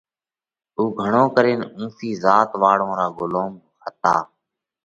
اُو 0.77 0.83
گھڻو 0.99 1.23
ڪرينَ 1.35 1.59
اُونسِي 1.75 2.09
ذات 2.23 2.49
واۯون 2.61 2.91
را 2.99 3.07
ڳُلوم 3.17 3.51
هتا۔ 3.83 4.15